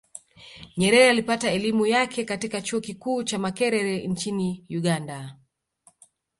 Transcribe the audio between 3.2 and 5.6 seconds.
cha Makerere nchini Uganda